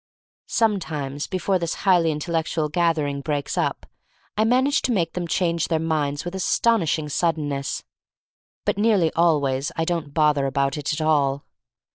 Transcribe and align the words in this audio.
Some 0.47 0.79
times 0.79 1.27
before 1.27 1.59
this 1.59 1.75
highly 1.85 2.09
intellectual 2.11 2.69
gathering 2.69 3.21
breaks 3.21 3.55
up 3.55 3.85
I 4.35 4.43
manage 4.43 4.81
to 4.81 4.91
make 4.91 5.13
them 5.13 5.27
change 5.27 5.67
their 5.67 5.77
minds 5.77 6.25
with 6.25 6.33
astonish 6.33 6.97
ing 6.97 7.07
suddenness. 7.07 7.83
But 8.65 8.79
nearly 8.79 9.13
always 9.13 9.71
I 9.75 9.85
don't 9.85 10.11
bother 10.11 10.47
about 10.47 10.75
it 10.75 10.91
at 10.91 11.01
all. 11.01 11.45